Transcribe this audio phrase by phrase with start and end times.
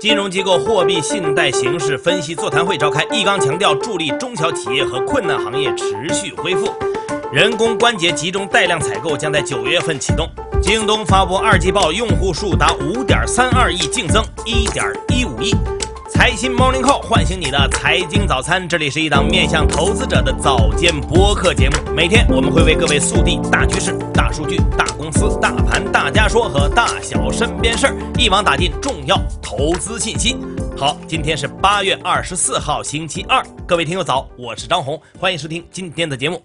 [0.00, 6.72] 金融机构货币信贷形势分析座谈会召开，易纲强调助力中小企业和困难行业持续恢复。
[7.32, 10.28] 人工关节集中带量采购将在九月份启动。
[10.62, 15.52] 京东发布二季报，用户数达五点三二亿，净增一点一五亿。
[16.18, 21.76] 财新 Morning Call 唤醒你的财经早餐，这里是一档面向投资者的早间播客节目。
[21.94, 30.36] 每天我们会为各位速递大趋势、大数据、大公司、大盘、大家说和大小身边事儿，一网打尽重要投资信息。
[30.76, 36.42] 好，今天是八月二十四号，星期二，各位听友早，我是张红，欢迎收听今天的节目。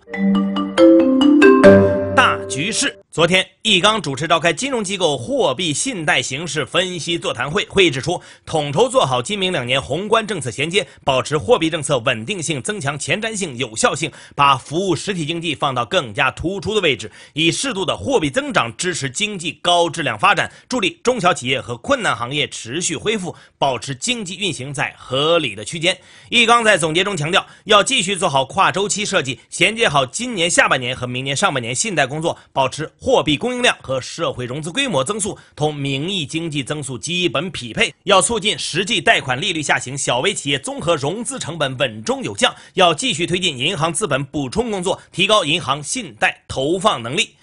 [2.15, 3.02] 大局势。
[3.13, 7.63] 昨天，易纲主持召开金融机构货币信贷形势分析座谈会。
[7.69, 25.95] 会议指出，统筹做好今明两年宏观政策衔接，保持货币政策稳定性，增强前瞻性、有效性，把服务实体经济放到更加突出的位置，以适度的货币增长支持经济高质量发展，助力中小企业和困难行业持续恢复，保持经济运行在合理的区间。
[26.29, 32.91] 易纲在总结中强调，要继续做好跨周期设计，衔接好今年下半年和明年上半年信贷工作，保持。
[33.03, 47.35] 货币供应量和社会融资规模增速同名义经济增速基本匹配，要促进实际贷款利率下行，小微企业综合融资成本稳中有降，要继续推进银行资本补充工作，提高银行信贷投放能力。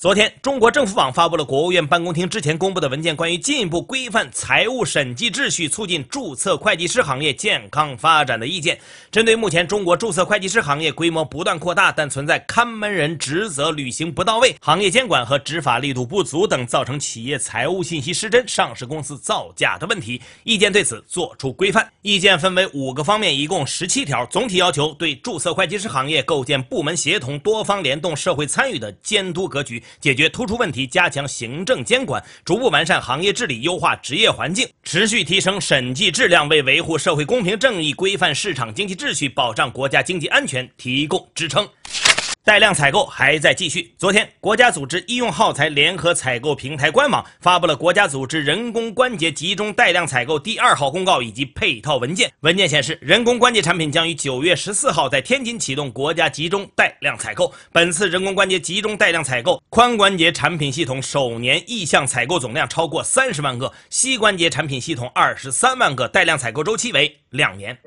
[0.00, 8.78] 昨天，中国政府网发布了国务院办公厅之前公布的文件，关于进一步规范财务审计秩序、促进注册会计师行业健康发展的意见。
[9.10, 21.86] 针对目前中国注册会计师行业规模不断扩大，但存在看门人职责履行不到位、行业监管和执法力度不足等，造成企业财务信息失真、上市公司造假的问题，意见对此作出规范。
[22.00, 29.82] 意见分为五个方面，一共十七条，总体要求对注册会计师行业构建部门协同、多方联动、社会参与的监督格局。
[30.00, 41.68] 解决突出问题，加强行政监管，逐步完善行业治理，优化职业环境，持续提升审计质量，为维护社会公平正义、规范市场经济秩序、保障国家经济安全提供支撑。
[42.50, 43.94] 带量采购还在继续。
[43.96, 52.28] 昨天，国家组织医用耗材联合采购平台官网发布了国家组织人工关节集中带量采购第二号公告以及配套文件。
[52.40, 57.54] 文件显示，人工关节产品将于九月十四号在天津启动国家集中带量采购。
[57.70, 67.78] 本次人工关节集中带量采购，髋关节产品系统首年意向采购总量超过三十万个，膝关节产品系统二十三万个，带量采购周期为两年。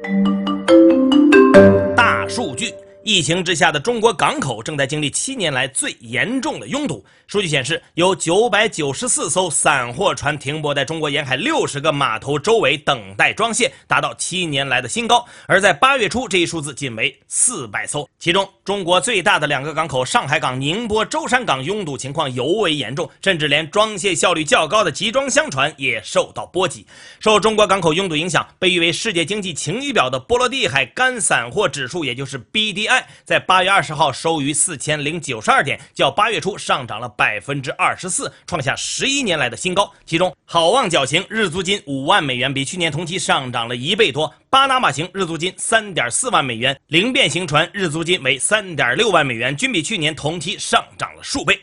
[1.98, 2.74] 大数据。
[3.04, 7.04] 疫情之下的中国港口正在经历七年来最严重的拥堵。
[7.28, 15.26] 数据显示，有九百九十四艘散货船停泊在中国沿海六十个码头周围等待装卸，达到七年来的新高。
[15.48, 18.08] 而在八月初，这一数字仅为四百艘。
[18.20, 26.86] 其中，中国最大的两个港口上海港、宁波舟山港拥堵情况尤为严重，甚至连装卸效率较高的集装箱船也受到波及。
[27.20, 32.93] 受中国港口拥堵影响，被誉为世界经济晴雨表的波罗的海干散货指数，也就是 BDI。
[33.24, 39.90] 在八月二十号收于四千零九十二点，较八月初上涨了百分之二十四，创下十一年来的新高。
[40.06, 51.60] 其中，好望角型日租金五万美元，比去年同期上涨了一倍多；巴拿马型日租金三点四万美元，零变型船日租金为三点六万美元，均比去年同期上涨了数倍。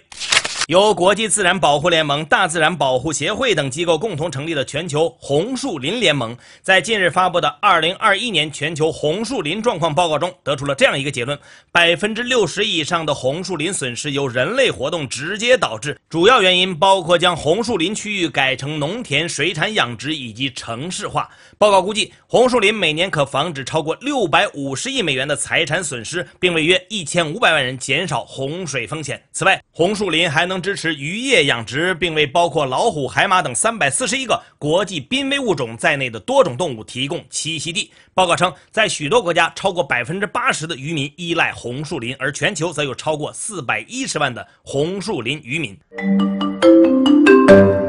[0.66, 11.37] 由国际自然保护联盟、大自然保护协会等机构共同成立的全球红树林联盟，在近日发布的《二零二一年全球红树林状况报告》中，得出了这样一个结论：
[11.72, 21.28] 百分之六十以上的红树林损失由人类活动直接导致，主要原因包括将红树林区域改成农田、水产养殖以及城市化。
[21.59, 29.21] 报告估计，红树林每年可防止超过六百五十亿美元的财产损失，并为约一千五百万人减少洪水风险。
[29.32, 37.91] 此外，红树林还能支持渔业养殖，并为包括老虎、海马等三百四十一个国际濒危物种在内的多种动物提供栖息地。
[38.15, 45.78] 报告称，在许多国家，超过百分之八十的渔民依赖红树林，而全球则有超过四百一十万的红树林渔民。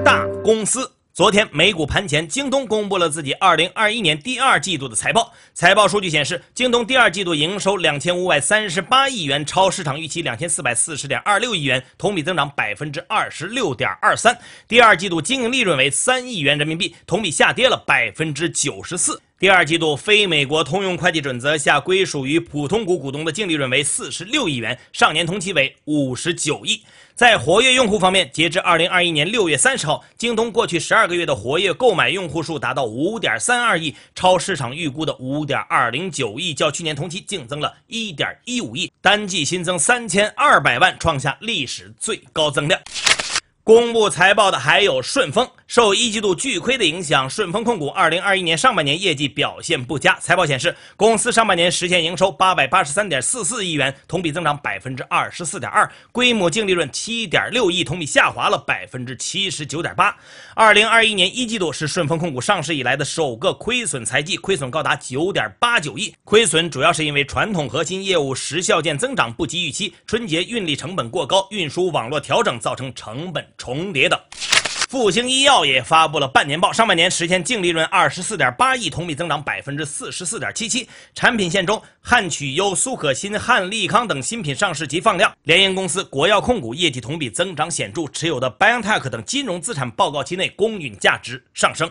[0.03, 0.89] 大公司。
[1.13, 5.33] 昨天美股盘前，京东公布了自己二零二一年第二季度的财报。
[5.53, 14.39] 财报数据显示，京东第二季度营收两千五百三十八亿元，超市场预期两千四百四十点二六亿元，同比增长百分之二十六点二三。
[14.69, 19.21] 第二季度经营利润为三亿元人民币，同比下跌了百分之九十四。
[19.41, 26.83] 第二季度非美国通用会计准则下归属于普通股股东的净利润为四十六亿元，上年同期为五十九亿。
[27.15, 42.79] 在活跃用户方面，截至二零二一年六月三十号，京东过去十二个月的活跃购买用户数达到五点三二亿，超市场预估的五点二零九亿，较去年同期净增了一点一五亿，单季新增三千二百万，创下历史最高增量。
[43.63, 45.49] 公布财报的还有顺丰。
[45.71, 50.19] 受一季度巨亏的影响，顺丰控股二零二一年上半年业绩表现不佳。
[50.19, 60.13] 财报显示，公司上半年实现营收八百八十三点四四亿元，同比增长百分之二十四点二，规模净利润七点六亿，同比下滑了百分之七十九点八。
[60.55, 66.13] 二零二一年一季度是顺丰控股上市以来的首个亏损财季，亏损高达九点八九亿。
[66.25, 74.19] 亏损主要是因为传统核心业务时效件增长不及预期，春节运力成本过高，运输网络调整造成成本重叠等。
[74.91, 80.85] 复星医药也发布了半年报，上半年实现净利润二十四点八亿，同比增长百分之四十四点七七。
[81.15, 85.31] 产品线中，汉曲优、苏可欣、汉利康等新品上市及放量。
[85.43, 91.89] 联营公司国药控股业绩同比增长显著，持有的 BioNTech 等金融资产报告期内公允价值上升。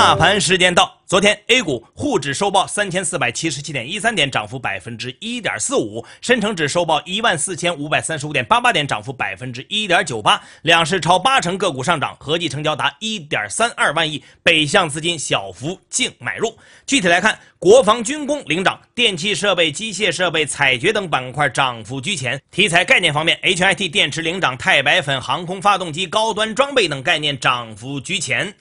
[0.00, 10.42] 大盘时间到，昨天 A 股沪指收报三千四百七十七点一三点，涨幅百分之一点四五；深成指收报一万四千五百三十五点八八点，涨幅百分之一点九八。
[10.62, 16.56] 两市超八成个股上涨，合计成交达一点三二万亿，北向资金小幅净买入。
[16.86, 22.40] 具体来看，国防军工领涨，电气设备、机械设备、采掘等板块涨幅居前。
[22.50, 28.54] 题材概念方面，HIT 电池领涨，钛白粉、航空发动机、高端装备等概念涨幅居前。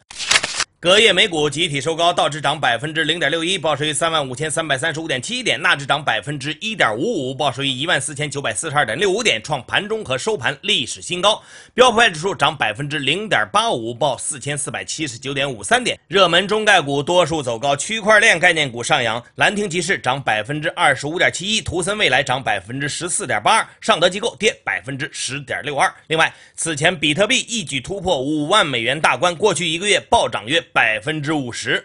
[0.81, 11.43] 隔夜美股集体收高，道指涨百分之零点六一，报收于三万五千三百三十五点七一点；纳指涨百分之一点五五，报收于一万四千九百四十二点六五点，创盘中和收盘历史新高。
[11.73, 15.99] 标普指数涨百分之零点八五，报四千四百七十九点五三点。
[16.07, 25.93] 热门中概股多数走高，区块链概念股上扬，兰亭集市涨百分之二十五点七一，图森未来涨百分之十四点八二，尚德机构跌百分之十点六二。
[26.07, 30.63] 另外，此前比特币一举突破五万美元大关，过去一个月暴涨约。
[30.71, 31.83] 百分之五十。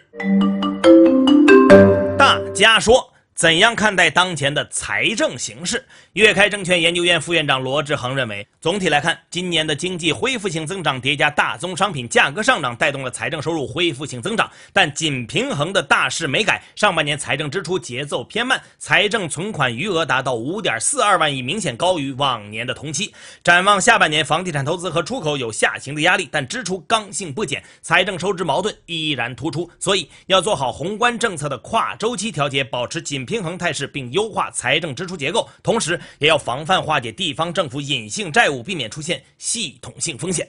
[2.17, 3.14] 大家说。
[3.35, 5.85] 怎样看待当前的财政形势？
[6.13, 14.49] 粤开证券研究院副院长罗志恒认为，总体来看，今年的经济恢复性增长叠加大宗商品价格上涨，带动了财政收入恢复性增长。
[14.71, 23.13] 但紧平衡的大势没改，上半年财政支出节奏偏慢，财政存款余额达到五点四二万亿，明显高于往年的同期。
[23.43, 29.69] 展望下半年，房地产投资和出口有下行的压力，但支出刚性不减，财政收支矛盾依然突出。
[29.77, 33.24] 所以要做好宏观政策的跨周期调节，保持紧。
[33.25, 40.47] 平衡态势，并优化财政支出结构，同时也要防范化解地方政府隐性债务，避免出现系统性风险。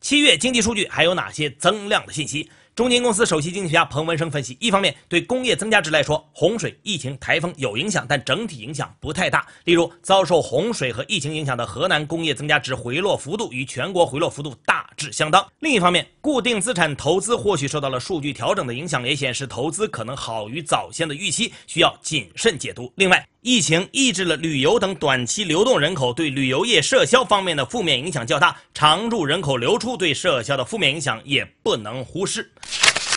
[0.00, 2.48] 七月经济数据还有哪些增量的信息？
[2.78, 9.44] 中金公司首席经济学家彭文生分析：一方面，对工业增加值来说，洪水、疫情、台风有影响，但整体影响不太大。
[9.64, 15.44] 例如，遭受洪水和疫情影响的河南工业增加值回落幅度与全国回落幅度大致相当。
[15.58, 22.92] 另一方面，固定资产投资或许受到了数据调整的影响，也显示投资可能好于早先的预期，需要谨慎解读。
[22.94, 28.56] 另外，疫情抑制了旅游等短期流动人口，对旅游业社销方面的负面影响较大。
[28.74, 32.50] 常住人口流出对社销的负面影响也不能忽视。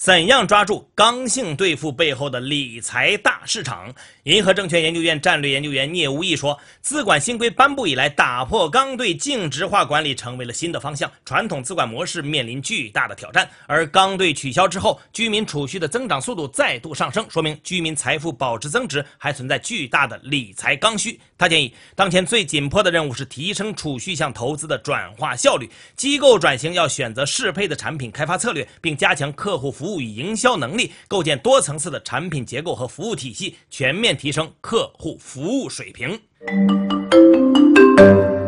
[0.01, 3.93] 怎样抓住刚性兑付背后的理财大市场？
[4.23, 13.47] 银河证券研究院战略研究员聂无义说：“资管新规颁布以来，打破刚兑净值化管理成为了新的方向，传统资管模式面临巨大的挑战。
[13.67, 29.90] 而刚兑取消之后，居民储蓄的增长速度再度上升，说明居民财富保值增值还存在巨大的理财刚需。”他建议，当前最紧迫的任务是提升储蓄向投资的转化效率，机构转型要选择适配的产品开发策略，并加强客户服务。
[29.99, 36.21] 与营销能力，构建多层次的产品结构和服务体系，全面提升客户服务水平。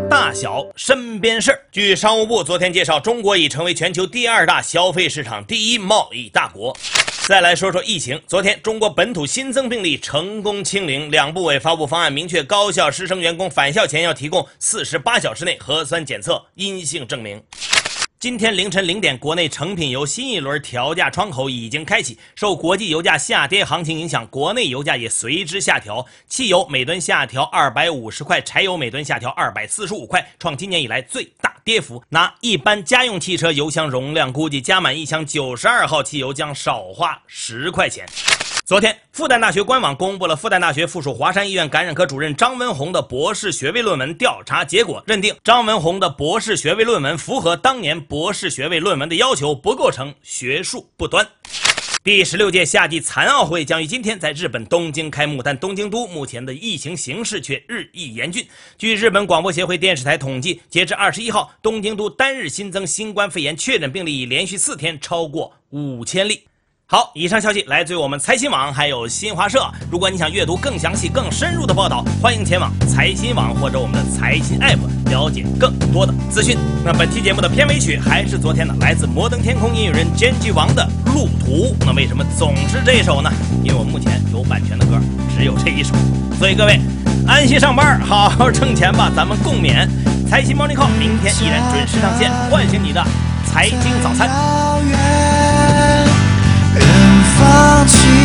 [0.10, 1.60] 大小身边事儿。
[1.72, 6.76] 据商务部昨天介绍，中国已成为全球第二大消费市场、第一贸易大国。
[7.28, 8.22] 再来说说疫情。
[8.28, 17.42] 昨天，中国本土新增病例成功清零，两部委发布方案，明确高校师生员工返校前要提供四十八小时内核酸检测阴性证明。
[18.24, 22.18] 今天凌晨零点，国内成品油新一轮调价窗口已经开启。
[22.36, 26.06] 受国际油价下跌行情影响，国内油价也随之下调。
[26.26, 32.02] 汽油每吨下调二百五十块，柴油每吨下调二百四十五块，创今年以来最大跌幅。
[32.08, 38.06] 拿一般家用汽车油箱容量估计，加满一箱九十二号汽油将少花十块钱。
[38.66, 51.28] 昨天，复旦大学官网公布了复旦大学附属华山医院感染科主任张文宏的博士学位论文调查结果，认定张文宏的博士学位论文符合当年博士学位论文的要求，不构成学术不端。
[52.06, 58.48] 第十六届夏季残奥会将于今天在日本东京开幕，但东京都目前的疫情形势却日益严峻。
[58.78, 66.44] 据日本广播协会电视台统计，截至二十一号，东京都单日新增新冠肺炎确诊病例已连续四天超过五千例。
[66.94, 69.68] 好，以上消息来自于我们财新网，还有新华社。
[69.90, 74.78] 如果你想阅读更详细、更深入的报道，欢迎前往财新网或者我们的财新 app。
[75.10, 76.56] 了解更多的资讯。
[76.86, 81.74] 那本期节目的片尾曲还是昨天的，来自摩登天空音乐人 Genji 王的《路途》。
[81.84, 83.32] 那为什么总是这首呢？
[83.64, 85.00] 因为我目前有版权的歌
[85.36, 85.96] 只有这一首。
[86.38, 86.80] 所以各位，
[87.28, 89.90] 安心上班，好好挣钱吧，咱们共勉。
[90.30, 93.04] 财新 Morning Call 明天依然准时上线，唤醒你的
[93.48, 94.63] 财经早餐。
[97.40, 98.23] 放弃。